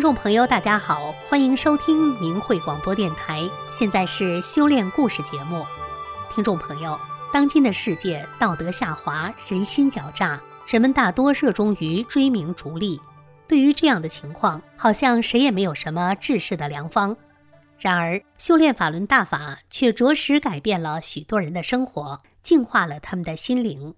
[0.00, 3.46] 听众朋友，大家好，欢迎收听明慧广播电台。
[3.70, 5.62] 现在是修炼故事节目。
[6.34, 6.98] 听众朋友，
[7.30, 12.98] 当今的世界道德下滑，人心狡诈，人们大多热衷于追名逐利。
[13.46, 17.14] 对于这样的情况，好像谁也没有什么治世的良方。
[17.78, 23.94] 然而，修炼法轮大法却着实改变了许多人的生活，净化了他们的心灵。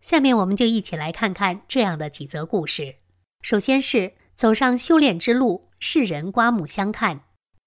[0.00, 2.94] 下面，我们就一起来看看这样的几则故事。
[3.42, 4.14] 首先是。
[4.34, 7.20] 走上修炼之路，世人刮目相看。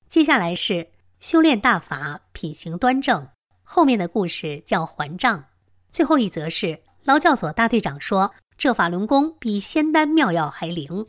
[0.09, 3.29] 接下来是修炼大法，品行端正。
[3.63, 5.45] 后面的故事叫还账。
[5.89, 11.07] 最后一则是劳教所大队长说：“这法轮功比仙丹妙药还灵。”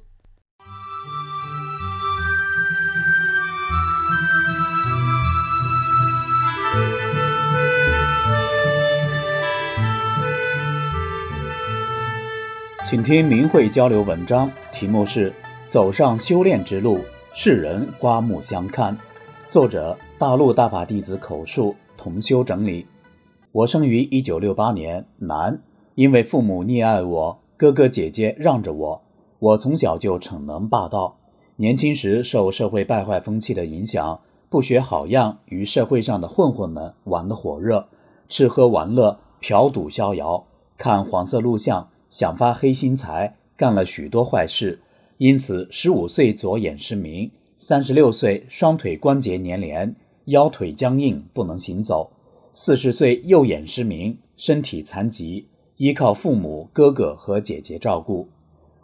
[12.88, 15.34] 请听明慧交流文章，题目是。
[15.68, 17.00] 走上修炼之路，
[17.34, 18.96] 世人刮目相看。
[19.48, 22.86] 作者：大陆大法弟子口述，同修整理。
[23.50, 25.60] 我生于一九六八年，男，
[25.96, 29.02] 因为父母溺爱我，哥哥姐姐让着我，
[29.40, 31.16] 我从小就逞能霸道。
[31.56, 37.88] 年轻时受社会败坏风气的影响，不学好样，与社会上的混混们玩得火热，
[38.28, 40.44] 吃喝玩乐，嫖赌逍遥，
[40.78, 44.80] 看黄色录像，想发黑心财，干了许多坏事。
[45.18, 52.10] 因此，十五岁左眼失明，三十六岁双腿关节粘连，腰腿僵硬，不能行走；
[52.52, 55.46] 四十岁右眼失明，身体残疾，
[55.78, 58.28] 依靠父母、哥哥和姐姐照顾。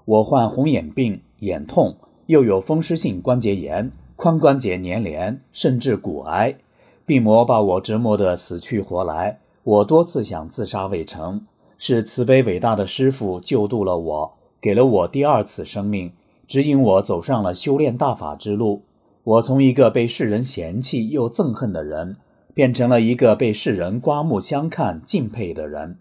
[0.06, 6.56] 我患红眼病、眼痛，又有风湿性关节炎、髋关节粘连，甚至骨癌，
[7.04, 9.38] 病魔把我折磨得死去活来。
[9.64, 11.46] 我多次想自杀未成，
[11.76, 16.10] 是慈悲伟大的师父救度了我，给了我第二次生命。
[16.52, 18.82] 指引我走上了修炼大法之路。
[19.24, 22.18] 我从一个被世人嫌弃又憎恨的人，
[22.52, 25.96] 变成了一个被世人刮目相看、敬佩的人。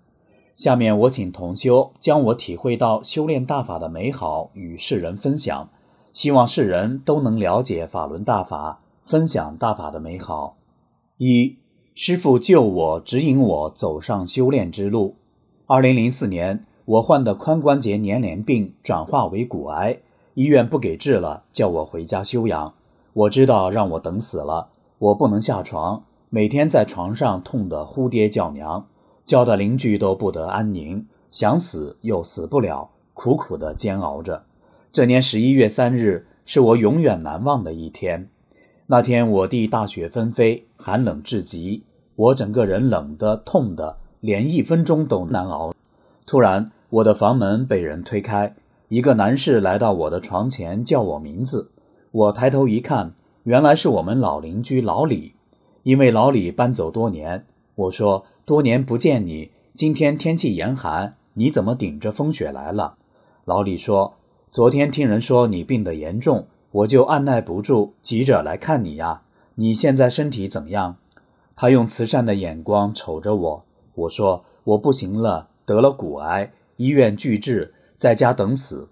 [0.58, 5.70] 下面我请同修将我体会到修炼大法的美好与世人分享，
[6.12, 10.58] 希望世人都能了解法轮大法，分享大法的美好。
[11.18, 11.56] 一
[11.96, 15.16] 师父救我，指引我走上修炼之路。
[15.66, 20.00] 二零零四年，我患的髋关节粘连病转化为骨癌。
[20.34, 22.74] 医院不给治了，叫我回家休养。
[23.14, 28.88] 我知道让我等死了，我不能下床，每天在床上痛得呼爹叫娘，
[29.26, 34.44] 叫的邻居都不得安宁，想死又死不了，苦苦的煎熬着。
[34.94, 38.30] 这年十一月三日是我永远难忘的一天。
[38.88, 41.84] 那天我弟大雪纷飞，寒冷至极，
[42.16, 45.74] 我整个人冷的痛的，连一分钟都难熬。
[46.26, 48.56] 突然，我的房门被人推开。
[48.92, 51.72] 一个男士来到我的床前，叫我名字。
[52.12, 53.14] 我抬头一看，
[53.44, 55.34] 原来是我们老邻居老李。
[55.84, 62.98] 因为老李搬走多年，我说：“多年不见你，今天天气严寒，你怎么顶着风雪来了？”
[63.48, 64.16] 老李说
[64.52, 69.22] ：“昨天听人说你病得严重，我就按耐不住，急着来看你呀。
[69.56, 70.98] 你现在身体怎样？”
[71.56, 73.64] 他用慈善的眼光瞅着我。
[73.96, 78.90] 我说：“我不行了，得了骨癌，医院拒治。”在家等死，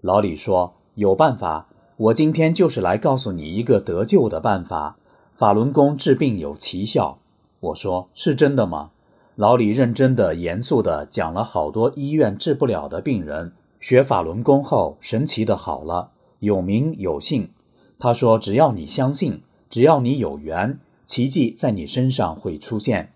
[0.00, 1.66] 老李说有办法。
[1.96, 4.98] 我今天就是来告诉你一个得救的办法。
[5.34, 7.18] 法轮功治病有奇效。
[7.58, 8.92] 我说是真的吗？
[9.34, 17.50] 老李认真的、严肃的讲了好多医院治不了的病人，学法轮功后神奇的好了，有名有姓。
[17.98, 23.12] 他说只要你相信，只要你有缘，奇迹在你身上会出现。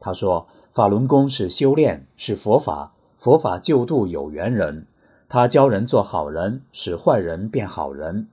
[0.00, 2.90] 他说法轮功是修炼，是佛法。
[3.24, 4.86] 佛法救度有缘人，
[5.30, 8.28] 他教人做好人，使坏人变好人。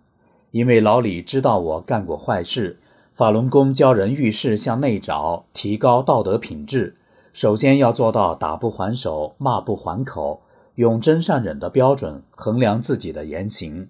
[0.52, 2.78] 因为老李知道我干过坏事，
[3.14, 6.98] 法轮功教人遇事向内找，提高道德品质。
[7.32, 10.42] 首先要做到打不还手，骂不还口，
[10.76, 13.88] 用真善忍的标准衡量自己的言行。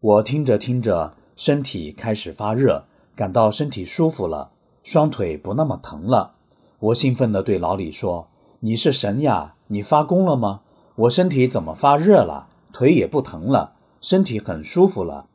[0.00, 2.82] 我听着听着，身体开始发热，
[3.14, 4.50] 感到身体舒服了，
[4.82, 6.32] 双腿不那么疼了。
[6.80, 8.26] 我兴奋地对老李说
[8.58, 10.60] ：“你是神呀！”你发功了吗？
[10.96, 12.48] 我身体怎么发热了？
[12.72, 15.26] 腿也不疼了，身体很舒服了。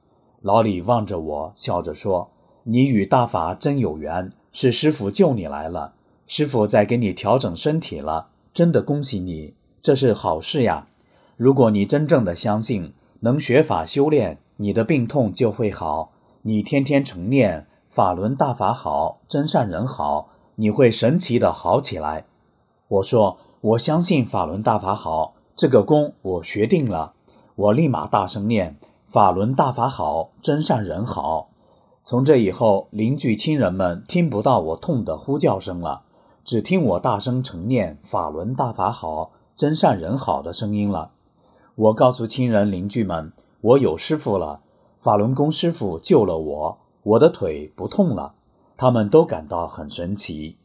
[0.42, 2.32] 老李望着我，笑着说
[2.64, 5.94] ：“你与大法真有缘，是师傅救你来了。
[6.28, 10.88] 师傅在给你调整身体了，真的恭喜你，这是好事呀。
[11.36, 16.12] 如果你真正的相信，能学法修炼，你的病痛就会好。
[16.44, 22.26] 你天天成念法轮大法好，真善人好，你会神奇的好起来。”
[22.88, 23.38] 我说。
[23.62, 27.12] 我相信法轮大法好，这个功我学定了。
[27.56, 28.78] 我立马大声念：
[29.10, 31.50] 法轮大法好，真善人好。
[32.02, 36.04] 从这以后，邻居亲人们听不到我痛的呼叫声了，
[36.46, 41.12] 只听我大声承念“法轮大法好，真善人好”的声音了。
[41.76, 44.62] 我告诉亲人邻居们，我有师傅了，
[45.00, 48.36] 法轮功师傅救了我，我的腿不痛了。
[48.78, 50.58] 他们都感到很神奇。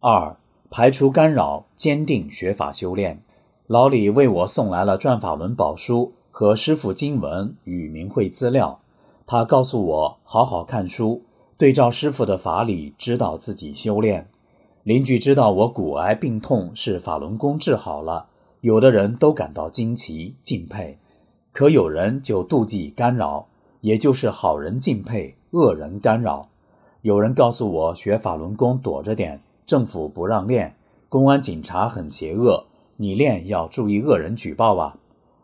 [0.00, 0.36] 二，
[0.74, 3.20] 排除干扰，坚定学法修炼。
[3.66, 8.80] 老李为我送来了《转法轮宝书》和师傅经文与名会资料。
[9.26, 11.24] 他告诉我，好好看书，
[11.58, 14.30] 对照师傅的法理，指导自己修炼。
[14.82, 18.28] 邻居知道我骨癌病痛是法轮功治好了。
[18.62, 20.96] 有的人都感到惊奇敬佩，
[21.52, 23.46] 可有人就妒忌干扰，
[23.82, 26.48] 也就是好人敬佩，恶人干扰。
[27.02, 30.76] 有人告诉我学法轮功躲着点，政府不让练，
[31.08, 32.64] 公安警察很邪恶，
[32.96, 34.96] 你练要注意恶人举报啊。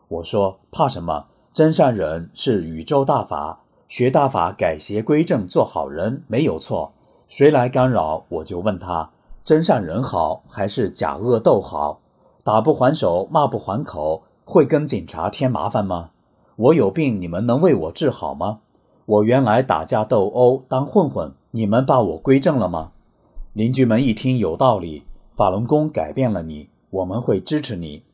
[0.08, 1.26] 我说怕什么？
[1.52, 6.92] 真善忍是宇宙大法，学大法改邪归正做好人没有错。
[7.26, 9.10] 谁来干扰，我就问他：
[9.44, 12.00] 真善人好还是假恶斗好？
[12.44, 16.10] 打不还手，骂不还口，会跟警察添麻烦吗？
[16.56, 18.60] 我有病，你们能为我治好吗？
[19.04, 22.92] 我原来打架斗殴当混混，你们把我归正了吗？
[23.58, 25.02] 邻居们一听有道理，
[25.34, 28.04] 法轮功改变了你，我们会支持你。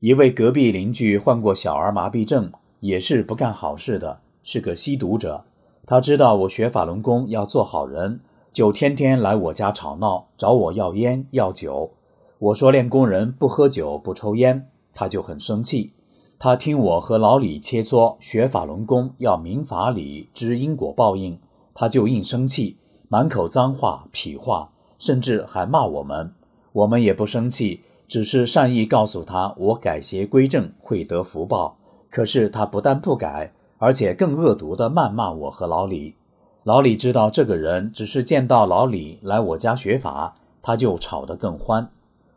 [0.00, 5.46] 一位隔壁邻居患过小儿麻痹症，也是不干好事的，是个吸毒者。
[5.86, 8.20] 他知道我学法轮功要做好人，
[8.52, 11.92] 就天天来我家吵闹，找我要烟要酒。
[12.38, 15.94] 我说练功人不喝酒不抽烟，他就很生气。
[16.38, 21.38] 他听我和老李切磋学法轮功要明法理知因果报应，
[21.72, 22.76] 他就硬生气，
[23.08, 24.71] 满口脏话痞话，
[25.02, 26.32] 甚至还骂我们。
[26.70, 31.76] 我们也不生气，只是善意告诉他我改邪归正会得福报。
[32.08, 36.14] 可是他不但不改，而且更恶毒地谩骂我和老李。
[36.62, 41.90] 老李知道这个人只是见到老李来我家学法，他就吵得更欢。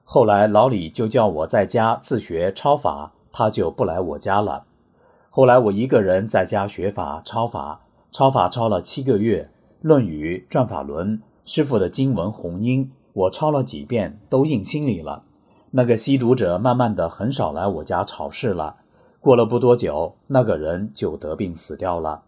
[0.03, 4.63] 后来老李就叫我在家自学抄法，他就不来我家了。
[5.29, 9.51] 后来我一个人在家学法抄法，抄法抄了七个月，
[9.81, 15.23] 《论语》《转法轮》师傅的经文红音，我抄了几遍都印心里了。
[15.69, 18.77] 那个吸毒者慢慢的很少来我家吵事了。
[19.19, 22.23] 过了不多久，那个人就得病死掉了。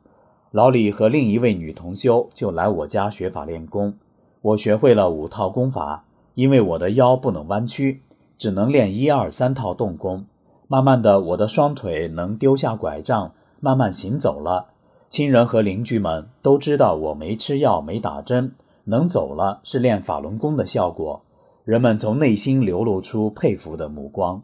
[0.52, 3.96] 老李和另一位女同修就来我家学法练功，
[4.42, 6.06] 我学会了五套功法。
[6.36, 8.04] 因为我的腰不能弯曲，
[8.38, 10.25] 只能练一二三套动功。
[10.68, 14.68] 慢慢的，我的双腿能丢下拐杖，慢慢行走了。
[15.10, 18.54] 亲人和邻居们都知道我没吃药、没打针，
[18.88, 21.22] 能走了是练法轮功的效果。
[21.63, 24.42] 人们从内心流露出佩服的目光。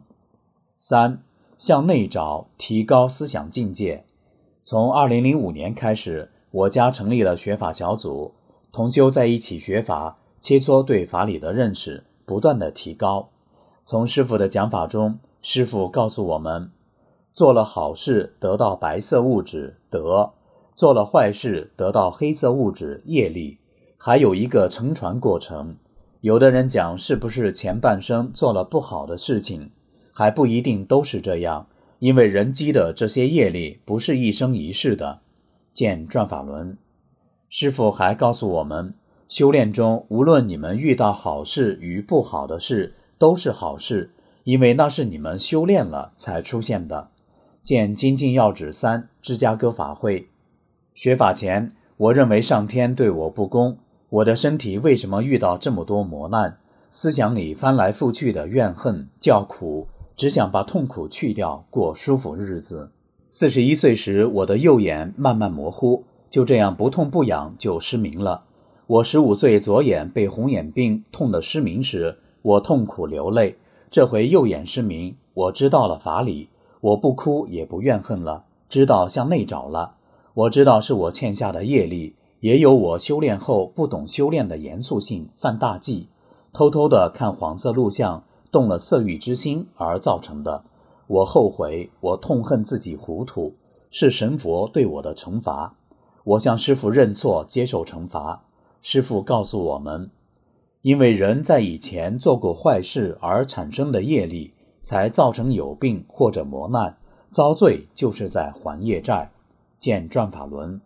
[0.78, 1.22] 三，
[1.58, 4.04] 向内找，提高思想境界。
[4.62, 8.34] 从二零零五年开始，我家成立了学法小组，
[8.70, 10.18] 同修在一起学法。
[10.40, 13.30] 切磋对法理的认识，不断的提高。
[13.86, 16.70] 从师傅的讲法中，师傅告诉我们：
[17.32, 20.34] 做了好事得到白色物质德，
[20.76, 23.56] 做了坏事得到黑色物质业力，
[24.06, 25.76] 还有一个乘船过程。
[26.20, 29.70] 有的人讲是不是前半生做了不好的事情，
[30.12, 31.68] 还不一定都是这样，
[32.00, 35.20] 因为人积的这些业力不是一生一世的。
[35.72, 36.76] 见转法轮。
[37.48, 38.92] 师傅还告诉我们。
[39.26, 44.10] 修炼中，无论你们遇到好事与不好的事，都是好事，
[44.42, 47.08] 因为那是你们修炼了才出现的。
[47.62, 50.28] 见《精进要旨三》芝加哥法会。
[50.92, 53.78] 学法前，我认为上天对我不公，
[54.14, 56.58] 我的身体为什么遇到这么多磨难？
[56.92, 62.92] 思想里翻来覆去的怨恨叫苦，只想把痛苦去掉，过舒服日子。
[63.28, 68.44] 四十一岁时，我的右眼慢慢模糊，就这样不痛不痒就失明了。
[68.86, 73.56] 我十五岁，左眼被红眼病痛得失明时，我痛苦流泪。
[73.90, 79.96] 这回右眼失明，我知道了法理，我不哭也不怨恨了，知道向内找了。
[80.34, 82.14] 我知道是我欠下的业力，
[82.44, 86.08] 也有我修炼后不懂修炼的严肃性，犯大忌，
[86.52, 90.62] 偷偷的看黄色录像，动了色欲之心而造成的。
[91.06, 93.54] 我后悔，我痛恨自己糊涂，
[93.90, 95.74] 是神佛对我的惩罚。
[96.22, 98.44] 我向师傅认错，接受惩罚。
[98.82, 100.10] 师父告诉我们，
[100.82, 106.98] 因为人在以前做过坏事而产生的业力，才造成有病或者磨难，
[107.30, 109.30] 遭罪就是在还业债。
[109.78, 110.82] 见转法轮。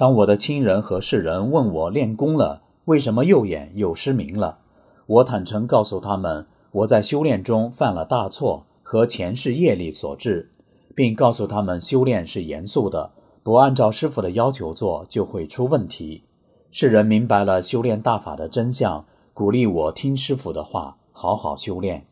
[0.00, 4.60] 当我的亲人和世人问我练功了，为什么右眼又失明了？
[5.04, 10.52] 我坦诚告诉他们，我在修炼中犯了大错和前世业力所致，
[10.94, 13.10] 并告诉他们修炼是严肃的，
[13.42, 16.22] 不按照师傅的要求做，就会出问题。
[16.70, 19.04] 世人明白了修炼大法的真相，
[19.34, 22.06] 鼓励我听师傅的话，好好修炼。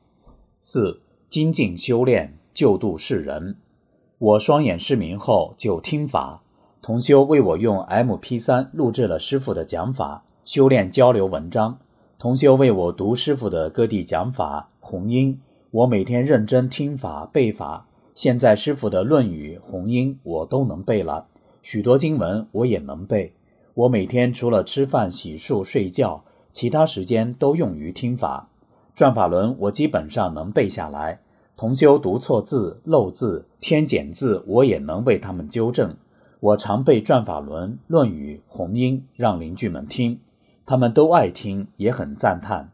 [0.61, 3.57] 四精进修炼，救度世人。
[4.19, 6.43] 我双眼失明后就听法，
[6.81, 11.79] 同修为我用 MP3 录制了师傅的讲法，修炼交流文章。
[12.19, 17.87] 同修为我读师傅的各地讲法红音，我每天认真听法背法。
[18.15, 21.27] 现在师傅的《论语》红音我都能背了，
[21.63, 23.35] 许多经文我也能背。
[23.75, 28.49] 我每天除了吃饭、洗漱、睡觉，其他时间都用于听法。
[28.95, 31.21] 转法轮我基本上能背下来。
[31.57, 35.97] 同修读错字、漏字、添减字，我也能为他们纠正。
[36.41, 40.21] 我常背转法轮、论语、红音，让邻居们听，
[40.67, 42.71] 他们都爱听，也很赞叹。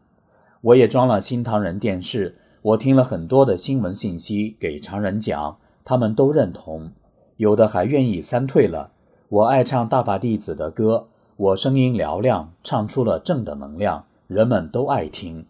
[0.60, 6.92] 我也装了新唐人电视，我听了很多的新闻信息给常人讲，他们都认同，
[7.38, 8.90] 有的还愿意三退了。
[9.30, 15.46] 我爱唱大法弟子的歌，我声音嘹亮，唱出了正的能量，人们都爱听。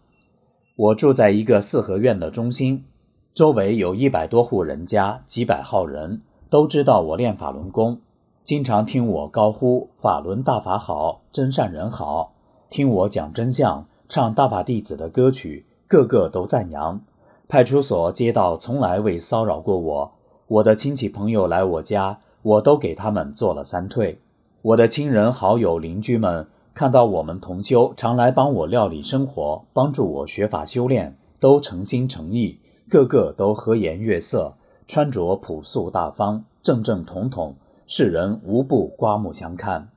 [0.77, 2.85] 我住在一个四合院的中心，
[3.33, 6.21] 周围有一百多户人家，几百号人
[6.55, 7.99] 都知道我练法轮功，
[8.45, 12.31] 经常听我高呼“法轮大法好，真善人好”，
[12.71, 17.01] 听我讲真相，唱大法弟子的歌曲，个个都赞扬。
[17.49, 20.13] 派出所街道从来未骚扰过我，
[20.47, 22.19] 我的亲戚朋友来我家。
[22.41, 24.21] 我都给他们做了三退，
[24.61, 34.53] 我的亲人、好友、邻居们看到我们同修常来帮我料理生活，帮助我学法修炼，都诚心诚意，个个都和颜悦色，
[34.87, 37.55] 穿着朴素大方，正正统统，
[37.87, 39.89] 世人无不刮目相看。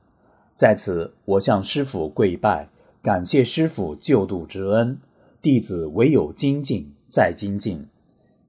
[0.55, 2.69] 在此，我向师傅跪拜，
[3.01, 4.99] 感谢师傅救度之恩，
[5.41, 7.87] 弟子唯有精进再精进，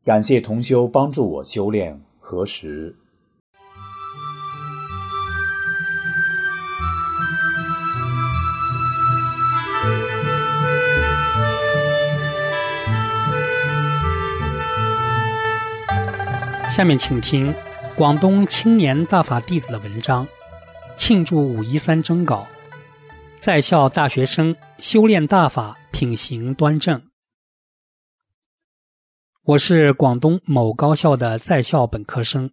[0.04, 2.00] 感谢同修帮助我修炼。
[2.18, 2.96] 何时？
[16.80, 17.54] 下面请听
[17.94, 20.26] 广东青年大法弟子的文章，
[20.96, 22.48] 庆祝五一三征稿，
[23.36, 27.02] 在校大学生修炼大法，品行端正。
[29.42, 32.50] 我是广东某高校的在校本科生，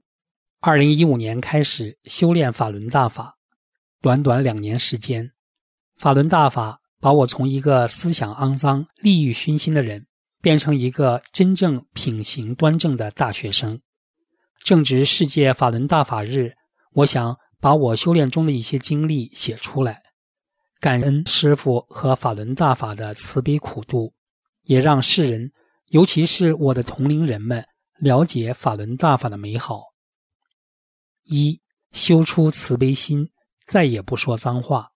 [0.60, 3.38] 二零一五年开始修炼法轮大法，
[4.01, 5.31] 短短两年时间，
[5.96, 10.05] 法轮大法把我从一个思想肮脏、利欲熏心的人，
[10.41, 13.79] 变成一个真正品行端正的大学生。
[14.68, 16.52] 正值世界法轮大法日，
[16.92, 20.04] 我想把我修炼中的一些经历写出来，
[20.82, 24.14] 感恩师傅和法轮大法的慈悲苦度，
[24.64, 25.50] 也让世人，
[25.92, 27.66] 尤其是我的同龄人们
[27.98, 29.84] 了解法轮大法的美好。
[31.24, 31.62] 一
[31.94, 33.30] 修出慈悲心，
[33.68, 34.90] 再也不说脏话。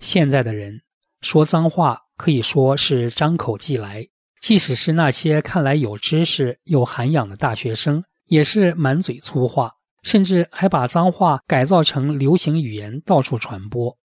[0.00, 0.82] 现在的人
[1.22, 4.06] 说脏话，可以说是张口即来，
[4.42, 8.04] 即使是那些看来有知识、有涵养的大学生。
[8.26, 13.96] 也是满嘴粗话，甚至还把脏话改造成流行语言到处传播。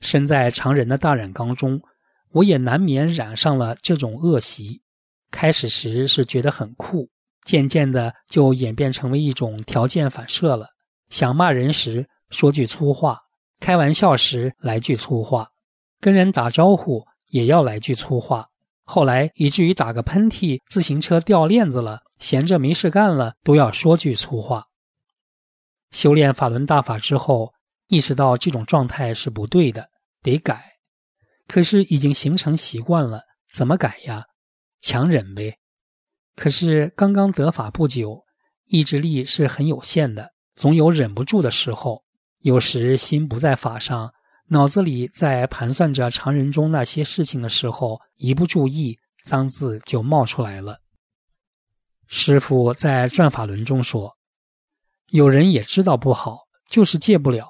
[0.00, 1.80] 身在常人的大染缸中，
[2.32, 4.80] 我也难免染上了这种恶习。
[5.30, 7.08] 开始时是觉得很酷，
[7.44, 10.66] 渐渐的就演变成为一种条件反射了。
[11.08, 13.18] 想骂人时说句粗话，
[13.60, 15.48] 开玩笑时来句粗话，
[16.00, 18.46] 跟人打招呼也要来句粗话。
[18.84, 22.00] 后来以至于打个喷嚏，自行车掉链子了。
[22.22, 24.68] 闲着没事干了，都要说句粗话。
[25.90, 27.52] 修炼法轮大法之后，
[27.88, 29.90] 意识到这种状态是不对的，
[30.22, 30.64] 得改。
[31.48, 34.24] 可是已经形成习惯了，怎么改呀？
[34.80, 35.58] 强忍呗。
[36.36, 38.22] 可是刚刚得法不久，
[38.66, 42.04] 意志力是很有限的，总有忍不住的时候。
[42.38, 44.12] 有时心不在法上，
[44.48, 50.78] 脑子里在盘算着常人中那些事情的时候，一不注意，脏字就冒出来了。
[52.14, 54.14] 师傅在转法轮中说
[55.08, 57.48] ：“有人也知道不好，就是戒不了。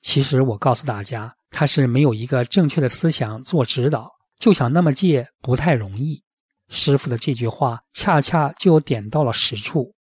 [0.00, 6.24] 其实我告诉大家，他是没有一个正确的思想做指导，就想那么戒不太容易。”
[6.70, 9.94] 师傅的这句话恰恰就点到了实处。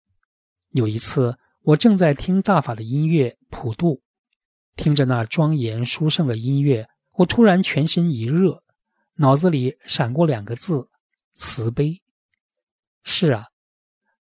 [0.70, 4.02] 有一次，我正在听大法的音乐普渡，
[4.78, 8.64] 听着那庄严殊胜的音乐，我突然全身一热，
[9.16, 10.88] 脑子里闪过两个字：
[11.36, 12.02] 慈悲。
[13.04, 13.44] 是啊。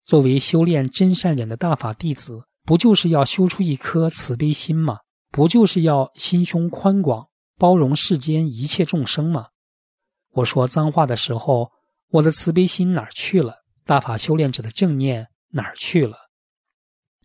[0.08, 5.00] 作为修炼真善忍的大法弟子，不就是要修出一颗慈悲心吗？
[5.30, 9.48] 不就是要心胸宽广，包容世间一切众生吗？
[10.30, 11.70] 我说脏话的时候，
[12.08, 13.56] 我的慈悲心哪儿去了？
[13.84, 16.16] 大法修炼者的正念哪儿去了？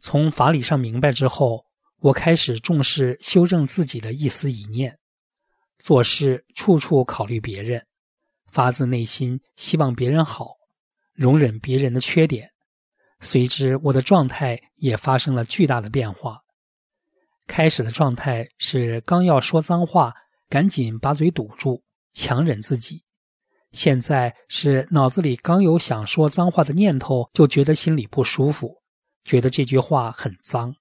[0.02, 1.64] 从法理上明白之后，
[2.02, 5.00] 我开始重视修正自己的一丝一念，
[5.80, 7.88] 做事处处考虑别人，
[8.52, 10.48] 发自内心希望别人好，
[11.14, 12.50] 容忍别人的缺点。
[13.24, 16.42] 随之，我的状态也发生了巨大的变化。
[17.48, 20.14] 开始的状态是刚要说脏话，
[20.50, 21.82] 赶紧把嘴堵住，
[22.14, 22.98] 强忍自己；
[23.72, 28.76] 现在是脑子里刚有想说脏话的念头，就觉得心里不舒服，
[29.24, 30.76] 觉得这句话很脏。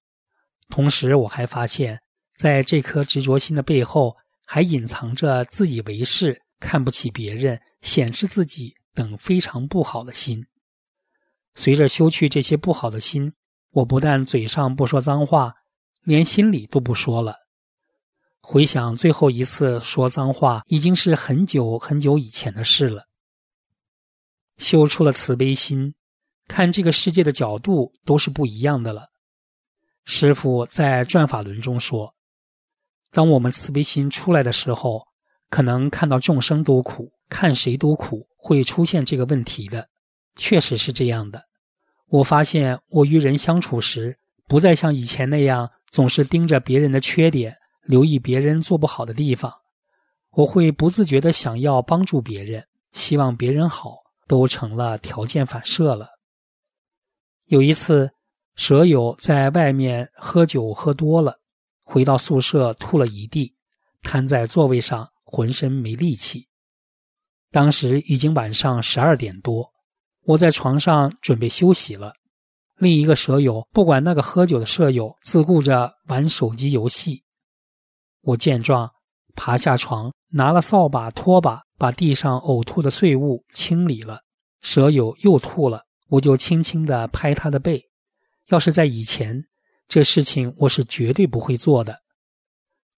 [0.69, 2.01] 同时，我还发现，
[2.37, 10.45] 在这颗执着心的背后，还隐藏着自以为是、看不起别人、显示自己等非常不好的心。
[11.55, 13.33] 随着修去这些不好的心，
[13.71, 15.55] 我不但嘴上不说脏话。
[16.05, 17.37] 连心里都不说了。
[18.41, 23.05] 回想最后一次说脏话，已经是很久很久以前的事了。
[24.59, 25.95] 修出了慈悲心，
[26.49, 29.11] 看这个世界的角度都是不一样的了。
[30.05, 32.13] 师傅在转法轮中说
[33.13, 35.07] ：“当我们慈悲心出来的时候，
[35.51, 39.89] 可能看到众生都苦，看谁都苦，会出现这个问题的。
[40.37, 41.43] 确实是这样的。
[42.09, 49.53] 我发现我与人相处时，不再像以前那样。”总是盯着别人的缺点，留意别人做不好的地方，
[50.31, 56.09] 我会不自觉的想要帮助别人，希望别人好，都成了条件反射了。
[57.45, 58.11] 有一次，
[58.55, 61.39] 舍友在外面喝酒喝多了，
[61.83, 63.55] 回到宿舍吐了一地，
[64.03, 66.49] 瘫在座位上，浑身没力气。
[67.51, 69.72] 当时已经晚上十二点多，
[70.25, 72.13] 我在床上准备休息了。
[72.79, 77.23] 另一个舍友不管那个喝酒的舍友，自顾着玩手机游戏。
[78.23, 78.91] 我见状，
[79.35, 84.21] 爬下床，拿了扫把、拖把，把地上呕吐的碎物清理了。
[84.61, 87.83] 舍友又吐了，我就轻轻地拍他的背。
[88.49, 89.45] 要是在以前，
[89.89, 91.99] 这事情我是绝对不会做的。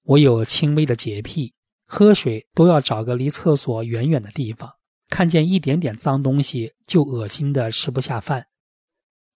[0.02, 1.54] 我有轻微的洁癖，
[1.86, 4.70] 喝水都要找个离厕所远远的地方，
[5.08, 8.44] 看见一点点脏东西就恶心的吃不下饭。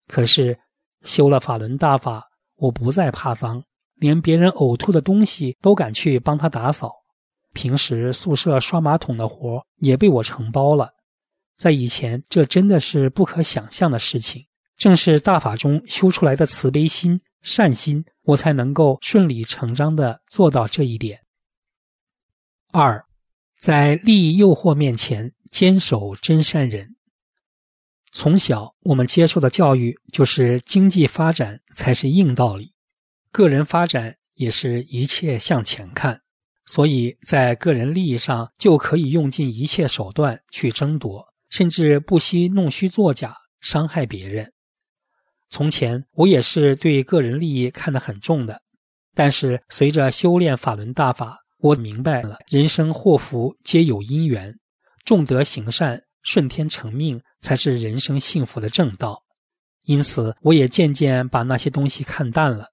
[0.07, 0.59] 可是
[1.03, 2.25] 修了法轮大法，
[2.57, 3.63] 我不再怕脏，
[3.97, 6.93] 连别人呕吐的东西都敢去帮他打扫。
[7.53, 10.91] 平时宿舍刷马桶的活也被我承包了。
[11.57, 14.45] 在以前，这真的是不可想象的事情。
[14.77, 21.19] 正是大法中修出来的慈悲心、善心，我才能够顺理成章地做到这一点。
[22.71, 23.05] 二，
[23.59, 26.95] 在利益诱惑面前坚守真善人。
[28.11, 32.73] 从小我们接受的教育就是经济发展才是硬道理，
[33.31, 36.21] 个人发展也是一切向前看，
[36.65, 44.53] 所以在个人利益上就可以用尽一切手段去争夺，甚至不惜弄虚作假伤害别人。
[45.51, 48.63] 从前我也是对个人利益看得很重的，
[49.15, 54.58] 但是随着修炼法轮大法，我明白了人生祸福皆有因缘，
[55.09, 55.99] 重德行善。
[56.25, 59.23] 顺天成命才是人生幸福的正道，
[59.85, 62.67] 因此我也渐渐把那些东西看淡了。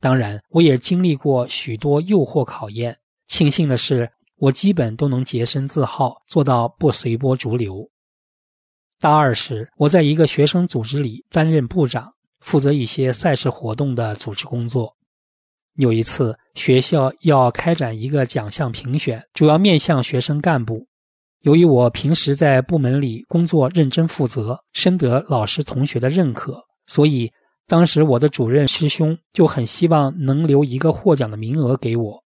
[0.00, 2.98] 当然，我也经历过许多诱惑考验。
[3.28, 7.88] 庆幸的是，我基本都能洁身自好，做到不随波逐流。
[8.98, 14.92] 大二时，我在一个学生组织里担任部长，负责一些赛事活动的组织工作。
[15.74, 20.84] 有一次，学校要开展一个奖项评选，主要面向学生干部。
[21.42, 27.30] 由于我平时在部门里工作认真负责，深得老师同学的认可，所以
[27.66, 32.24] 当时我的主任师兄就很希望能留一个获奖的名额给我。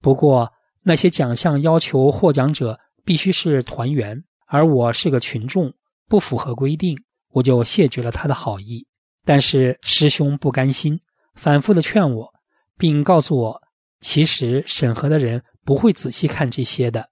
[0.00, 0.50] 不过
[0.82, 5.72] 那些奖项要求获奖者必须是团员，而我是个群众，
[6.08, 6.98] 不符合规定，
[7.30, 8.84] 我就谢绝了他的好意。
[9.24, 10.98] 但是师兄不甘心，
[11.34, 12.28] 反复的劝我，
[12.76, 13.60] 并告诉我，
[14.00, 17.08] 其实审核的人不会仔细看这些的。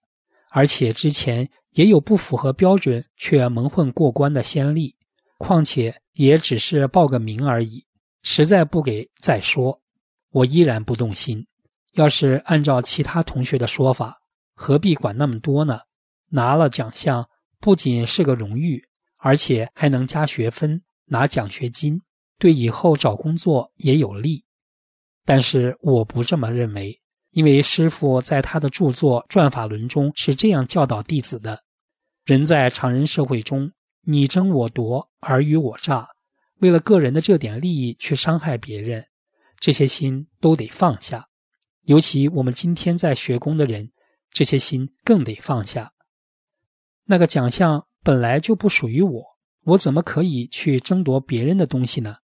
[0.51, 4.97] 而且之前也有不符合标准却蒙混过关的先例，
[5.39, 7.87] 况且也只是报个名而已，
[8.23, 9.81] 实在不给再说。
[10.33, 11.47] 我依然不动心。
[11.95, 14.21] 要是按照其他同学的说法，
[14.55, 15.81] 何必管那么多呢？
[16.29, 18.85] 拿了奖项不仅是个荣誉，
[19.17, 22.01] 而且还能加学分、拿奖学金，
[22.39, 24.45] 对以后找工作也有利。
[25.25, 27.00] 但是我不这么认为。
[27.31, 31.63] 因为师傅在他的著作《转法轮》中是这样教导弟子的：
[32.25, 33.71] 人在常人社会中，
[34.03, 36.09] 你争我夺，尔虞我诈，
[36.59, 39.05] 为了个人的这点利益去伤害别人，
[39.59, 41.27] 这些心都得放下。
[41.83, 43.91] 尤其我们今天在学宫的人，
[44.31, 45.93] 这些心更得放下。
[47.05, 49.25] 那个奖项本来就不属于我，
[49.65, 52.17] 我怎么可以去争夺别人的东西呢？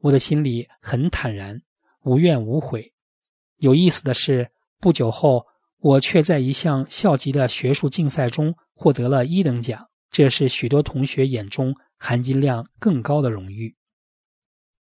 [0.00, 1.62] 我的心里很坦然。
[2.02, 2.92] 无怨无悔。
[3.58, 5.44] 有意思的是，不久后
[5.78, 13.74] 我却在一项校级的学术竞赛中获得了一等奖，这是许多同学眼中含金量更高的荣誉。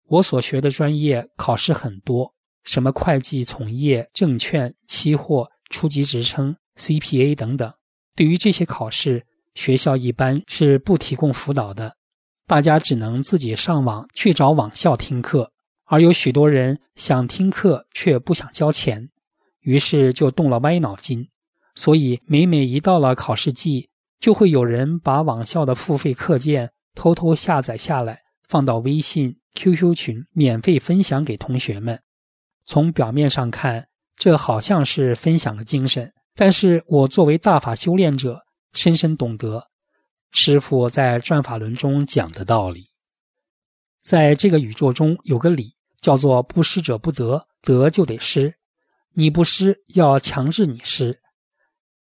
[0.08, 2.34] 我所学的专业考试很多，
[2.64, 7.72] 什么会计、从业、证券、期货、初级职称、CPA 等等。
[8.14, 11.96] 对于这些考试，学校一般是不提供辅导的，
[12.46, 15.50] 大家只能自己上网去找网校听课。
[15.94, 19.11] 而有许多人想听课却不想交钱，
[19.61, 21.28] 于是就动了歪脑筋。
[21.76, 29.37] 所以每每一到了考试季，就会有人把网校的付费课件偷偷下载下来，放到微信。
[29.54, 32.02] QQ 群免费分享给同学们，
[32.66, 36.12] 从表面上看，这好像是分享的精神。
[36.35, 38.40] 但是我作为大法修炼者，
[38.72, 39.68] 深深懂得
[40.33, 42.88] 师傅在转法轮中讲的道理。
[44.02, 45.73] 在这个宇宙中有个理，
[46.05, 48.53] 叫做不施者不得，得就得施。
[49.14, 51.19] 你不施，要强制你施。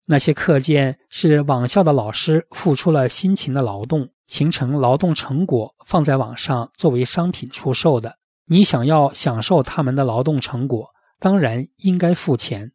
[0.06, 4.08] 那些课件是网校的老师付出了辛勤的劳动。
[4.28, 10.86] 形成劳动成果放在网上作为商品出售的，你想要享受他们的劳动成果，
[11.18, 12.70] 当然应该付钱。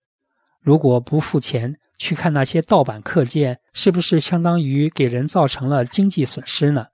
[0.61, 6.87] 如果不付钱，去看那些盗版课件，是不是相当于给人造成了经济损失呢？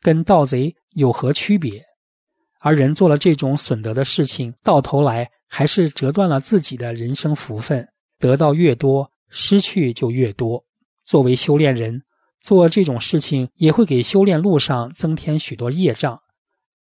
[0.00, 1.82] 跟盗贼有何区别？
[2.60, 10.64] 而人做了这种损德的事情，到头来还是折断了自己的人生福分，得到越多，失去就越多。
[11.04, 12.02] 作为修炼人。
[12.40, 16.18] 做这种事情也会给修炼路上增添许多业障，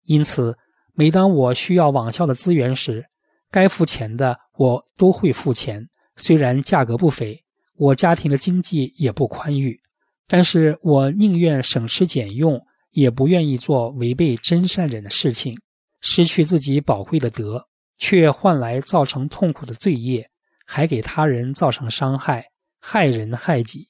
[0.05, 0.55] 因此，
[0.93, 3.03] 每当我需要网校的资源时，
[3.49, 5.89] 该付钱的我都会付钱。
[6.17, 7.43] 虽然价格不菲，
[7.77, 9.81] 我家庭的经济也不宽裕，
[10.27, 15.59] 但是我宁愿省吃俭用，也不愿意做违背真善忍的事情，
[16.01, 20.29] 失去自己宝贵的德，却换来造成痛苦的罪业，
[20.65, 22.45] 还给他人造成伤害，
[22.79, 23.87] 害人害己。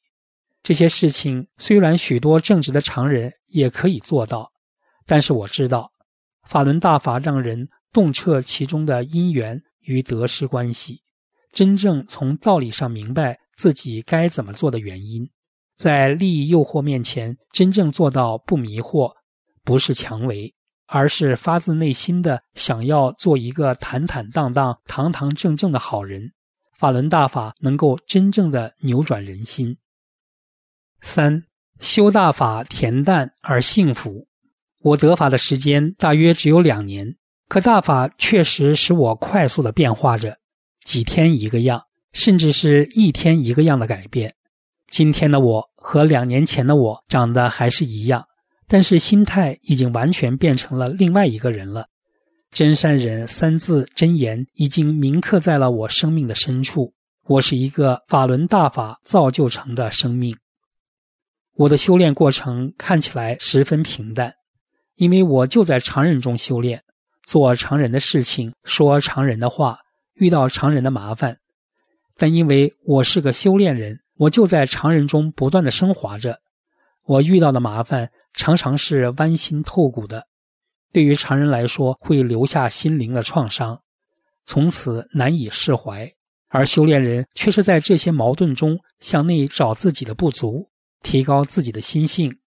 [0.61, 4.51] 这些事情虽然许多正直的常人也可以做到，
[5.05, 5.91] 但是我知道，
[6.47, 11.01] 法轮大法让人洞彻其中的因缘与得失关系，
[11.53, 15.29] 真正从道理上明白自己该怎么做的原因，
[15.79, 19.13] 在利益诱惑面前真正做到不迷惑，
[19.63, 20.53] 不是强为，
[20.87, 26.33] 而是发自内心的想要做一个坦坦荡荡、堂堂正正的好人。
[26.77, 29.77] 法轮大法能够真正的扭转人心。
[30.99, 31.45] 三
[31.79, 34.27] 修大法恬淡而幸福。
[34.81, 37.15] 我得法的时间大约只有两年，
[37.47, 40.37] 可大法确实使我快速的变化着，
[40.83, 44.35] 几天一个样，甚至是一天一个样的改变。
[44.89, 48.25] 今天的我和两年前的我长得还是一样，
[48.67, 51.87] 但是心态已经完全变成了另外一个人了。
[52.51, 56.93] 真善忍三字真言已经铭刻在了我生命的深处。
[57.25, 60.35] 我是一个法轮大法造就成的生命。
[61.55, 64.33] 我的修炼过程看起来十分平淡，
[64.95, 66.81] 因为我就在常人中修炼，
[67.25, 69.77] 做常人的事情，说常人的话，
[70.15, 71.37] 遇到常人的麻烦。
[72.17, 76.41] 但因为我是个修炼人，我就在常人中不断的升华着。
[77.05, 80.27] 我遇到的麻烦常常是剜心透骨的，
[80.91, 83.81] 对于常人来说会留下心灵的创伤，
[84.45, 86.11] 从此难以释怀。
[86.49, 90.69] 而修炼人却是在这些矛盾中向内找自己的不足。
[91.01, 92.39] 提高自己的心性，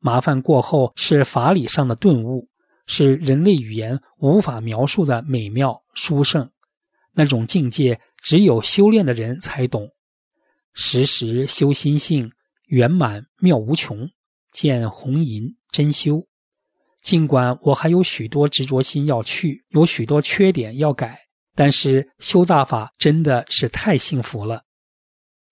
[0.00, 2.48] 麻烦过后是法理上的顿悟，
[2.86, 6.50] 是人类语言无法描述的美妙殊胜。
[7.12, 9.88] 那种境界，只有修炼的人才懂。
[10.78, 12.30] 时时修心性，
[12.66, 14.06] 圆满妙无穷，
[14.52, 16.22] 见红银真修。
[17.02, 21.18] 尽管我还有许多执着心要去，有许多缺点要改，
[21.54, 24.64] 但是修大法真的是太幸福了，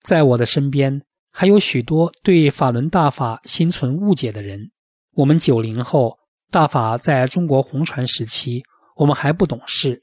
[0.03, 1.01] 在我的身边。
[1.31, 4.71] 还有许多对法轮大法心存误解的人。
[5.15, 6.17] 我们九零后，
[6.51, 8.63] 大法在中国红传时期，
[8.95, 10.01] 我们还不懂事。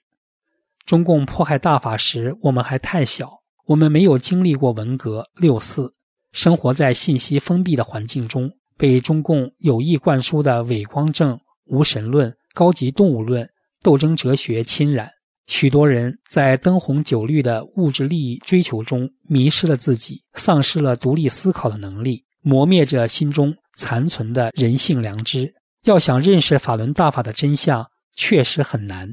[0.84, 3.41] 中共迫害大法时，我们还太小，
[3.72, 5.90] 我们没有经历过文革六四，
[6.32, 13.48] 生活在信息封闭的环境中，被中共有意灌输的伪光正、无神论、高级动物论、
[13.80, 15.10] 斗争哲学侵染。
[15.46, 25.50] 许多人在灯红酒绿的物质利益追求中迷失了自己，丧失了独立思考的能力，磨灭着心中残存的人性良知。
[25.84, 27.82] 要想认识法轮大法的真相，
[28.14, 29.08] 确实很难。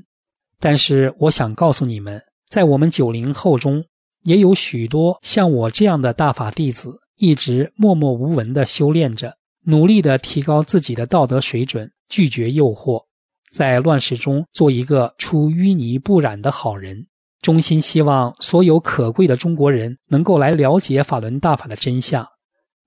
[0.60, 3.82] 但是，我想告诉你们，在我们九零后中，
[4.24, 13.04] 也有许多像我这样的大法弟子，一直默默无闻地修炼着，努力地提高自己的道德水准，拒绝诱惑。
[13.52, 17.08] 在乱世中做一个出淤泥不染的好人。
[17.42, 22.28] 衷心希望所有可贵的中国人能够来了解法轮大法的真相，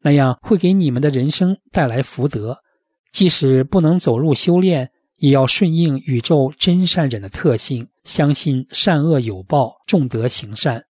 [0.03, 2.59] 那样会给你们的人生带来福德。
[3.13, 10.85] 即使不能走入修炼，也要顺应宇宙真善忍的特性，相信善恶有报，重德行善。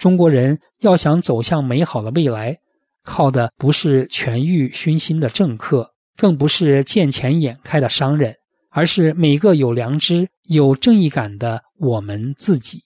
[0.00, 2.56] 中国人要想走向美好的未来，
[3.04, 8.34] 靠的不是权欲熏心的政客，更不是见钱眼开的商人，
[8.70, 12.82] 而是每个有良知、有正义感的我们自己。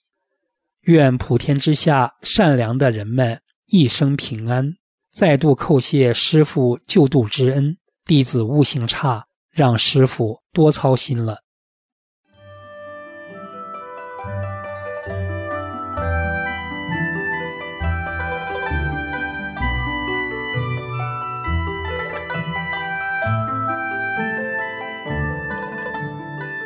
[0.81, 4.73] 愿普天之下善良的人们一生平安。
[5.09, 11.44] 再度叩谢师傅救度之恩，弟子悟性差，让师傅多操心了。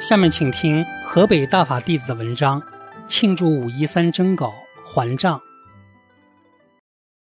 [0.10, 2.60] 下面请听河北大法弟子的文章。
[3.08, 4.52] 庆祝五一三征稿
[4.84, 5.40] 还账。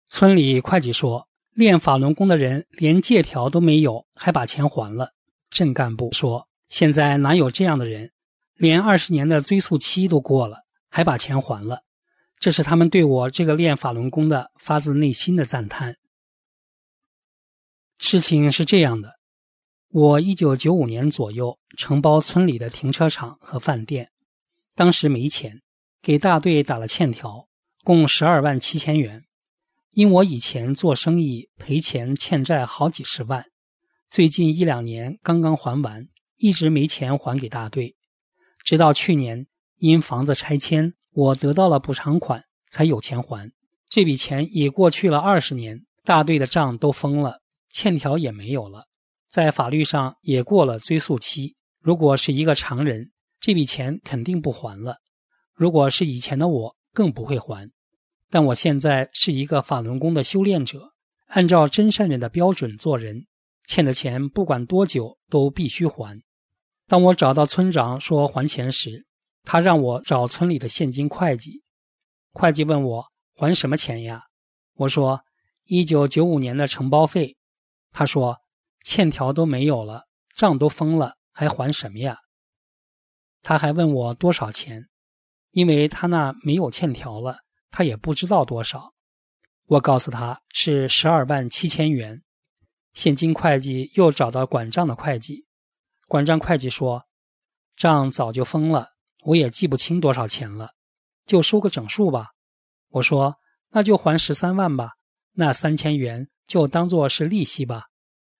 [0.08, 5.10] 村里会计说，练法轮功的人连借条都没有，还把钱还了。
[5.50, 8.12] 镇干部说，现在哪有这样的人？
[8.54, 11.80] 连二十年的追诉期都过了，还把钱还了。
[12.38, 15.96] 这是他们对我这个练法轮功的发自内心的赞叹。
[17.98, 19.15] 事情是这样的，
[19.98, 24.10] 我一九九五年左右承包村里的停车场和饭店，
[24.74, 25.62] 当时没钱。
[26.02, 27.48] 给大队打了欠条，
[27.82, 29.24] 共十二万七千元。
[29.92, 33.46] 因我以前做生意赔钱欠债好几十万，
[34.10, 36.06] 最近一两年刚刚还完，
[36.36, 37.96] 一直没钱还给大队。
[38.62, 39.46] 直到去年
[39.78, 43.50] 因房子拆迁，我得到了补偿款，才有钱还。
[43.88, 48.84] 这笔钱已过去了二十年，大队的账都封了，欠条也没有了，
[49.36, 51.56] 在法律上也过了追诉期。
[51.82, 54.96] 如果是一个常人，这笔钱肯定不还了。
[55.52, 57.70] 如果是以前的我，更不会还。
[58.30, 60.88] 但我现在是一个法轮功的修炼者，
[61.26, 63.26] 按照真善人的标准做人，
[63.68, 66.18] 欠的钱不管多久都必须还。
[66.86, 69.04] 当我找到村长说还钱时，
[69.42, 71.62] 他让我找村里的现金会计。
[72.32, 74.22] 会计问我还什么钱呀？
[74.76, 75.20] 我说
[75.66, 77.36] 一九九五年的承包费。
[77.92, 78.38] 他说
[78.88, 82.18] 欠条都没有了，账都封了，还还什么呀？
[83.42, 84.86] 他还问我多少钱。
[85.50, 87.38] 因为他那没有欠条了，
[87.72, 88.92] 他也不知道多少。
[89.64, 92.22] 我告诉他是十二万七千元。
[92.94, 95.46] 现金会计又找到管账的会计，
[96.06, 97.02] 管账会计说
[97.74, 98.90] 账早就封了，
[99.24, 100.74] 我也记不清多少钱了，
[101.24, 102.28] 就收个整数吧。
[102.90, 103.34] 我说
[103.70, 104.92] 那就还十三万吧，
[105.32, 107.86] 那三千元就当做是利息吧。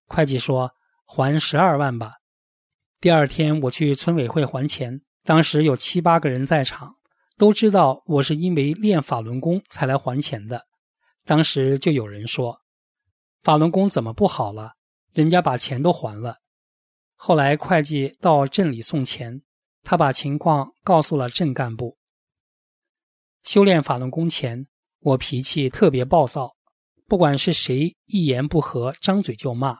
[0.06, 0.72] 会计说
[1.04, 2.14] 还十二万吧。
[3.00, 6.94] 第二天我去村委会还钱，当时有七八个人在场。
[7.38, 10.66] 都知道我是因为练法轮功才来还钱的，
[11.26, 12.62] 当时就有人说
[13.44, 14.72] ：“法轮功怎么不好了？
[15.12, 16.38] 人家把钱都还了。”
[17.14, 19.42] 后来会计到镇里送钱，
[19.82, 21.98] 他把情况告诉了镇干部。
[23.42, 24.66] 修炼法轮功前，
[25.00, 26.56] 我脾气特别暴躁，
[27.06, 29.76] 不管是谁一言不合，张嘴就骂，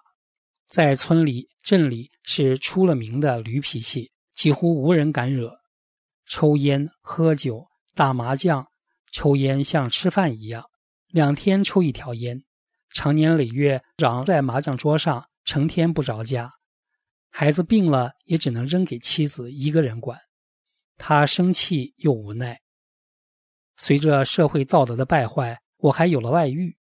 [0.66, 5.57] 在村里镇里是出了名的驴脾气，几乎无人敢惹。
[6.29, 8.66] 抽烟、喝酒、打麻将，
[9.12, 10.64] 抽烟像吃饭一样，
[11.09, 12.42] 两天抽一条烟，
[12.90, 16.52] 长年累月长在麻将桌上，成天不着家。
[17.31, 20.18] 孩子病了，也只能扔给妻子一个人管。
[20.96, 22.61] 他生气又无奈。
[23.76, 26.76] 随着社会道德的败坏，我还有了外遇。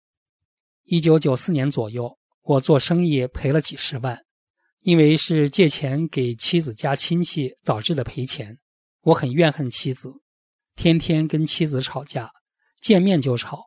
[0.84, 4.18] 一九九四年左右，我做生意赔了几十万，
[4.80, 8.58] 因为是借钱给妻子家亲戚导致的赔钱。
[9.00, 10.12] 我很怨恨妻子，
[10.76, 12.30] 天天跟妻子吵架，
[12.82, 13.62] 见面就吵，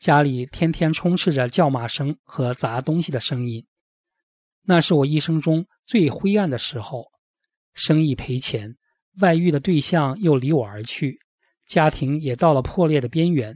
[0.00, 3.64] 家里天天充斥着叫骂声和砸东西的声音。
[4.62, 7.04] 那是我一生中最灰暗的时候，
[7.74, 8.76] 生意赔钱，
[9.20, 11.20] 外遇的对象又离我而去，
[11.64, 13.54] 家庭也到了破裂的边缘，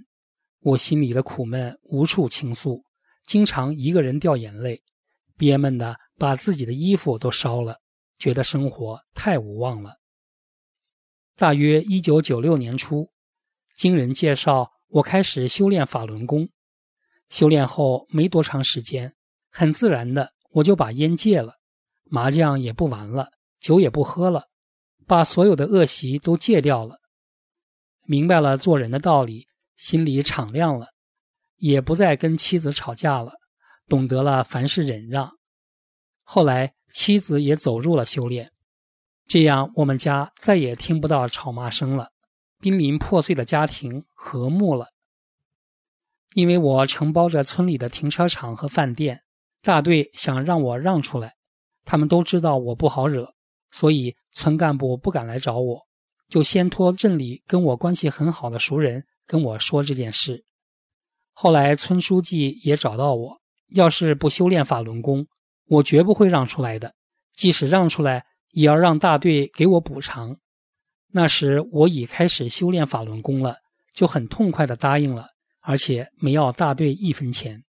[0.61, 2.85] 我心里的苦闷无处倾诉，
[3.25, 4.83] 经常一个人掉眼泪，
[5.37, 7.81] 憋闷的把自己的衣服都烧了，
[8.19, 9.97] 觉得生活太无望了。
[11.37, 13.11] 大约一九九六年初，
[13.75, 16.49] 经人介绍，我开始修炼法轮功。
[17.29, 19.15] 修炼后没多长时间，
[19.51, 21.55] 很自然的我就把烟戒了，
[22.05, 23.31] 麻将也不玩了，
[23.61, 24.49] 酒也不喝了，
[25.07, 26.99] 把所有的恶习都戒掉了。
[28.03, 30.89] 明白了做人的道理，心里敞亮了，
[31.61, 33.33] 也不再跟妻子吵架了，
[33.87, 35.31] 懂得了凡事忍让。
[36.25, 38.51] 后来妻子也走入了修炼。
[39.29, 42.09] 这样我们家再也听不到吵骂声了，
[42.59, 44.87] 濒临破碎的家庭和睦了。
[46.35, 49.21] 因为我承包着村里的停车场和饭店，
[49.63, 51.35] 大队想让我让出来，
[51.85, 53.35] 他们都知道我不好惹，
[53.71, 55.81] 所以村干部不敢来找我，
[56.29, 60.45] 就先托镇里跟我关系很好的熟人跟我说这件事。
[61.43, 65.27] 后来村书记也找到我，要是不修炼法轮功，
[65.69, 66.93] 我绝不会让出来的，
[67.33, 70.37] 即使让出来，也要让大队给我补偿。
[71.11, 73.57] 那时我已开始修炼法轮功了，
[73.95, 75.29] 就很痛快地答应了。
[75.63, 77.63] 而且没要大队一分钱。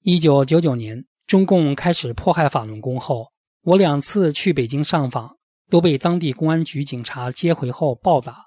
[0.00, 3.26] 一九九九年，中共开始迫害法轮功后，
[3.64, 5.36] 我两次去北京上访，
[5.68, 8.46] 都被当地公安局警察接回后暴打。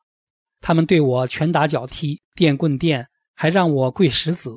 [0.61, 4.51] 他们对我拳打脚踢、电棍电，还让我跪石子，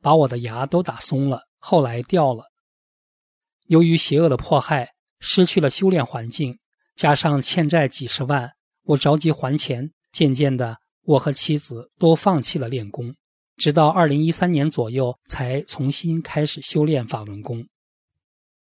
[0.00, 2.44] 把我的牙都打松了，后来掉了。
[3.66, 4.88] 由于邪恶的迫害，
[5.20, 6.58] 失去了修炼环境，
[6.96, 8.50] 加上欠债几十万，
[8.84, 10.76] 我着急还钱，渐渐的。
[11.04, 13.14] 我和妻子都放弃了练功，
[13.56, 17.66] 直到二零一三年左右才重新开始修炼法轮功。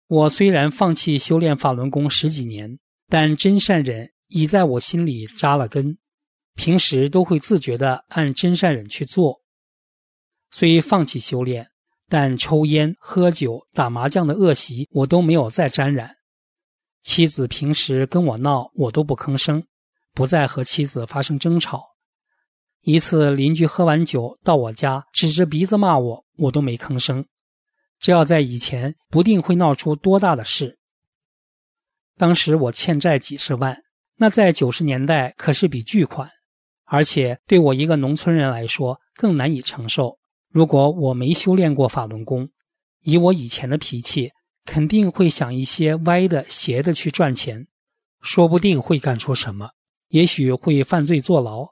[0.07, 5.97] 我虽然放弃修炼法轮功十几年，但真善忍已在我心里扎了根，
[6.55, 9.41] 平时都会自觉地按真善忍去做。
[10.51, 11.67] 虽放弃修炼，
[12.07, 16.15] 但抽烟、喝酒、打麻将的恶习我都没有再沾染。
[17.01, 19.63] 妻子平时跟我闹，我都不吭声，
[20.13, 21.83] 不再和妻子发生争吵。
[22.81, 27.25] 一次，邻居喝完酒到我家，指着鼻子骂我，我都没吭声。
[27.99, 30.77] 这要在以前，不定会闹出多大的事。
[32.17, 33.81] 当时我欠债几十万，
[34.17, 36.29] 那在九十年代可是笔巨款，
[36.85, 40.17] 而且对我一个农村人来说更难以承受。
[40.55, 42.47] 如果我没修炼过法轮功，
[43.01, 44.31] 以我以前的脾气，
[44.63, 47.67] 肯定会想一些歪的、邪的去赚钱，
[48.21, 49.67] 说不定会干出什么，
[50.07, 51.67] 也许会犯罪坐牢。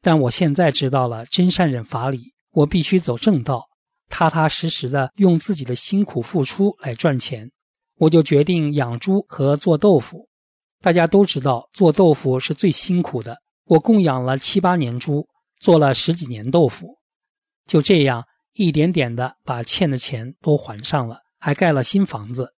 [0.00, 3.68] 但我现在知道了真善忍法理，我必须走正道，
[4.08, 7.50] 踏踏实实的用自己的辛苦付出来赚钱。
[7.98, 10.26] 我就决定养猪和做豆腐。
[10.80, 13.36] 大家都知道做豆腐是最辛苦的，
[13.66, 16.96] 我供养了七八年猪，做了十几年豆腐，
[17.70, 22.52] 就这样一点点的把欠的钱都还上了，还盖了新房子。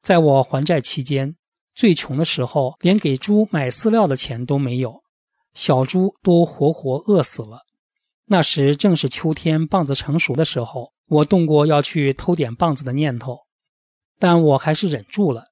[0.00, 1.36] 在我还债期间，
[1.74, 5.02] 最穷的时候，连给猪买饲料的钱都没有。
[5.52, 7.66] 小猪都活活饿死了。
[8.24, 13.40] 那时正是秋天棒子成熟的时候，我动过要去偷点棒子的念头，
[14.18, 15.44] 但我还是忍住了。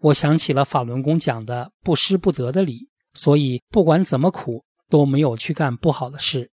[0.00, 6.50] 我想起了法轮功讲的不失不得的理，所以不管怎么苦都没有去干不好的事。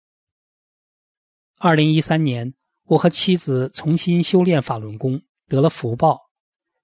[1.60, 2.54] 二零一三年，
[2.86, 6.20] 我和妻子重新修炼法轮功，得了福报。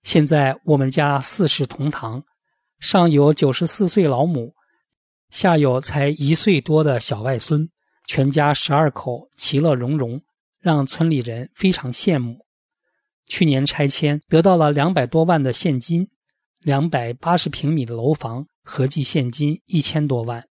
[0.01, 2.23] 现在我们家四世同堂，
[2.79, 4.51] 上有九十四岁老母。
[5.29, 7.69] 下有才一岁多的小外孙，
[8.07, 10.19] 全家十二口其乐融融，
[10.59, 12.43] 让村里人非常羡慕。
[13.27, 16.09] 去年拆迁得到了两百多万的现金，
[16.59, 20.43] 两百八十平米的楼房，合计现金一千多万。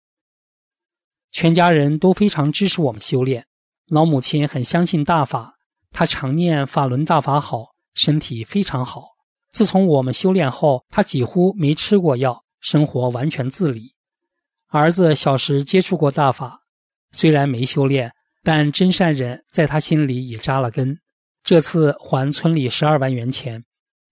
[1.32, 3.46] 全家人都非常支持我们修炼。
[3.92, 5.52] 老母亲很相信大法，
[5.90, 9.04] 她常念法轮大法好，身体非常好。
[9.50, 13.92] 自从我们修炼后，她几乎没吃过药，生活完全自理。
[14.70, 16.62] 儿子小时接触过大法，
[17.10, 18.10] 虽然没修炼，
[18.42, 20.98] 但真善人在他心里已扎了根。
[21.44, 23.62] 这次还村里十二万元钱，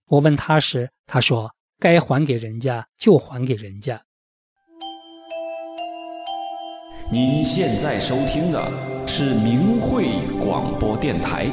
[0.09, 1.49] 我问他时，他说
[1.81, 3.99] ：“该还给人家就还给人家。”
[7.13, 11.45] 您现在收听的是明慧广播电台。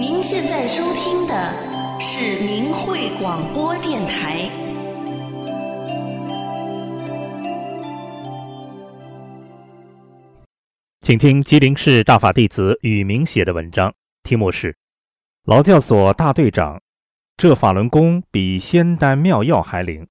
[0.00, 4.48] 您现在收听的是明慧广播电台。
[11.02, 13.92] 请听吉林市大法弟子雨明写的文章，
[14.22, 14.72] 题目是
[15.44, 16.76] 《劳教所大队长》，
[17.36, 20.08] 这法轮功比仙丹妙药还灵。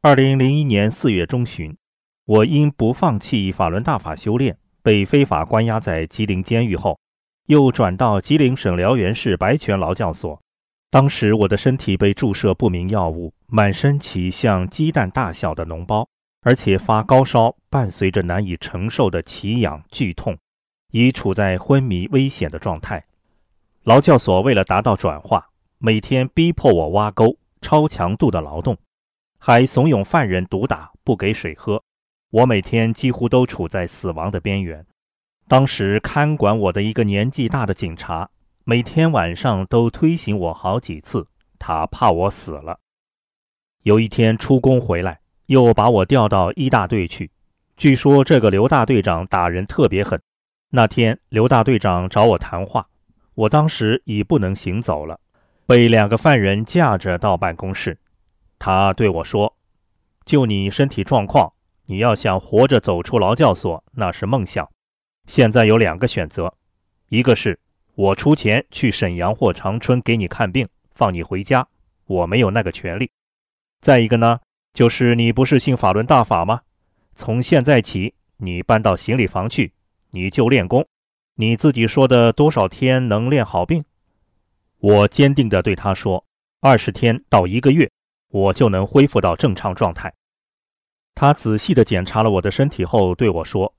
[0.00, 1.76] 二零零一年四月中旬，
[2.24, 6.98] 我因不放弃法轮大法修炼，被非法关押在吉林监狱后，
[7.46, 10.40] 又转到吉林省辽源市白泉劳教所。
[10.88, 16.08] 当时我的身体被注射不明药物，满身起像鸡蛋大小的脓包。
[16.44, 20.36] 而且发高烧，伴随着难以承受的奇痒剧痛，
[20.90, 23.04] 已处在昏迷危险的状态。
[23.84, 25.48] 劳教所为了达到转化，
[25.78, 28.76] 每天逼迫我挖沟、超强度的劳动，
[29.38, 31.80] 还怂恿犯人毒打、不给水喝。
[32.32, 34.86] 我每天几乎都处在死亡的边缘。
[35.48, 38.30] 当时看管我的一个年纪大的警察，
[38.64, 41.26] 每天晚上都推醒我好几次，
[41.58, 42.80] 他怕我死了。
[43.82, 47.30] 有一天出工回来，又把我调到一大队去。
[47.76, 50.18] 据说这个刘大队长打人特别狠。
[50.70, 52.88] 那天刘大队长找我谈话，
[53.34, 55.20] 我当时已不能行走了，
[55.66, 57.98] 被两个犯人架着到办公室。
[58.58, 59.54] 他对我说
[60.24, 61.52] ：“就你身体状况，
[61.92, 64.66] 你要想活着走出劳教所，那是梦想。
[65.26, 66.54] 现在有两个选择，
[67.10, 67.60] 一个是
[67.94, 71.68] 我出钱去沈阳或长春给你看病，放你回家，
[72.06, 73.10] 我没有那个权利。”
[73.82, 74.40] 再一个呢，
[74.72, 76.62] 就是你不是信法轮大法吗？
[77.14, 79.74] 从现在起，你搬到行李房去，
[80.12, 80.86] 你就练功。
[81.36, 83.84] 你自己说的多少天能练好病？
[84.78, 86.24] 我坚定地对他说：
[86.62, 87.90] 二十天到一个月，
[88.30, 90.10] 我就能恢复到正常状态。
[91.14, 93.72] 他仔细地检查了我的身体后对我说：“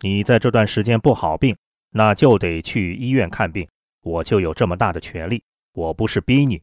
[0.00, 1.56] 你在这段时间不好病，
[1.90, 3.68] 那就得去医院看病。
[4.02, 5.42] 我就有这么大的权利，
[5.74, 6.60] 我不是逼你，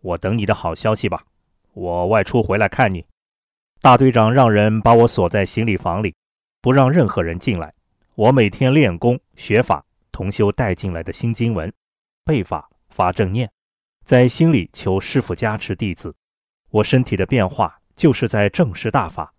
[0.00, 1.24] 我等你的好消息吧。”
[1.74, 3.04] 我外出回来看你，
[3.80, 6.12] 大队长让人把我锁在行李房里，
[6.60, 7.72] 不让任何人进来。
[8.16, 11.72] 我每天练功学法，同修带进来的新经文，
[12.24, 13.48] 背法发正念，
[14.04, 16.12] 在心里求师傅加持弟子。
[16.70, 19.32] 我身体的变化就是在正视大法，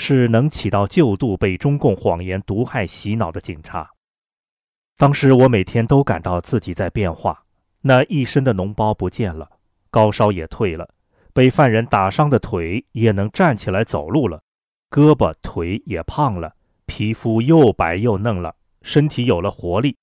[0.00, 3.90] 是能起到救度被中共谎言毒害洗脑的警察。
[4.96, 7.44] 当时我每天都感到自己在变化，
[7.82, 9.46] 那一身的脓包不见了，
[9.90, 10.88] 高烧也退了。
[11.34, 14.42] 被犯人打伤的腿也能站起来走路了，
[14.90, 19.94] 胳膊腿也胖了，皮肤又白又嫩了，身体有了活力。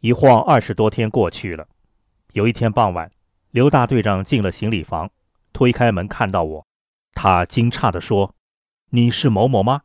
[0.00, 1.68] 一晃二十多天过去了，
[2.32, 3.10] 有一天傍晚，
[3.50, 5.10] 刘大队长进了行李房，
[5.52, 6.66] 推开门看到我，
[7.12, 8.34] 他惊诧地说
[8.94, 9.82] ：“你是某某吗？”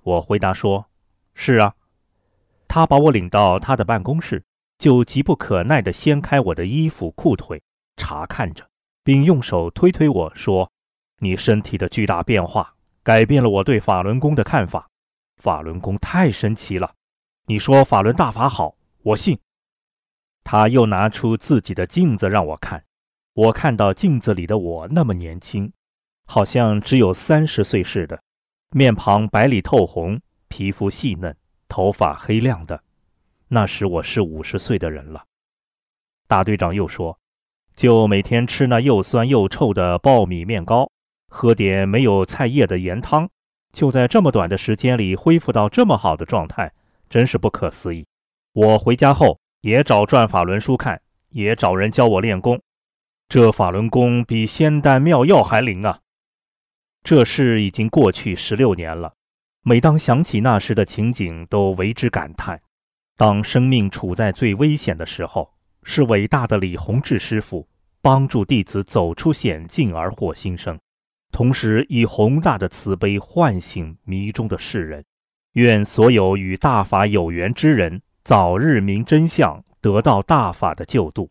[0.00, 0.88] 我回答说
[1.34, 1.74] ：“是啊。”
[2.66, 4.42] 他把我领到他的办公室，
[4.78, 7.62] 就急不可耐地掀开我的衣服裤腿，
[7.98, 8.66] 查看着。
[9.04, 10.70] 并用手推推我说
[11.20, 14.88] ：“你身体的巨大变化改变了我对法轮功的看法。
[15.36, 16.94] 法轮功太神奇了。
[17.44, 19.38] 你说法轮大法好，我信。”
[20.44, 22.82] 他又拿出自己的镜子让我看，
[23.34, 25.70] 我看到镜子里的我那么年轻，
[26.30, 28.22] 好像只有三十岁似的，
[28.72, 31.34] 面庞白里透红，皮肤细嫩，
[31.68, 32.78] 头发黑亮的。
[33.48, 35.24] 那时我是五十岁的人了。
[36.28, 37.18] 大队长又说。
[37.74, 40.90] 就每天吃那又酸又臭的苞米面糕，
[41.28, 43.28] 喝点没有菜叶的盐汤，
[43.72, 46.72] 就在这么短的时间里恢复到这么好的状态，
[47.08, 48.04] 真是不可思议。
[48.52, 52.60] 我回家后也找转法轮书看，也找人教我练功。
[53.28, 56.00] 这法轮功比仙丹妙药还灵啊！
[57.08, 59.14] 这事已经过去十六年了，
[59.62, 62.60] 每当想起那时的情景，都为之感叹。
[63.16, 65.50] 当生命处在最危险的时候。
[65.84, 67.66] 是伟大的李洪志师傅
[68.02, 70.78] 帮助弟子走出险境而获新生，
[71.32, 75.02] 同时以宏大的慈悲唤醒迷中的世人。
[75.54, 81.30] 愿所有与大法有缘之人早日明真相，得到大法的救度。